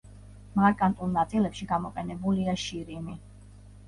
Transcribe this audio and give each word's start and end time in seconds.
მარკანტულ 0.59 1.11
ნაწილებში 1.17 1.67
გამოყენებულია 1.71 2.57
შირიმი. 2.63 3.15